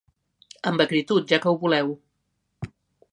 Amb 0.69 0.83
acritud, 0.85 1.27
ja 1.33 1.39
que 1.43 1.49
ho 1.53 1.61
voleu. 1.65 1.93